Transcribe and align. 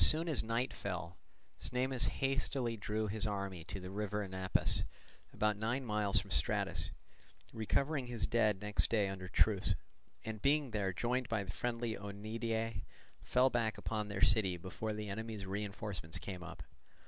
As 0.01 0.07
soon 0.07 0.27
as 0.27 0.43
night 0.43 0.73
fell, 0.73 1.19
Cnemus 1.59 2.07
hastily 2.07 2.75
drew 2.75 3.05
off 3.05 3.11
his 3.11 3.27
army 3.27 3.63
to 3.65 3.79
the 3.79 3.91
river 3.91 4.23
Anapus, 4.27 4.83
about 5.31 5.57
nine 5.57 5.85
miles 5.85 6.17
from 6.17 6.31
Stratus, 6.31 6.89
recovering 7.53 8.07
his 8.07 8.25
dead 8.25 8.63
next 8.63 8.89
day 8.89 9.07
under 9.09 9.27
truce, 9.27 9.75
and 10.25 10.41
being 10.41 10.71
there 10.71 10.91
joined 10.91 11.29
by 11.29 11.43
the 11.43 11.51
friendly 11.53 11.93
Oeniadae, 11.97 12.81
fell 13.21 13.51
back 13.51 13.77
upon 13.77 14.07
their 14.07 14.23
city 14.23 14.57
before 14.57 14.91
the 14.93 15.07
enemy's 15.07 15.45
reinforcements 15.45 16.17
came 16.17 16.41
up. 16.41 16.63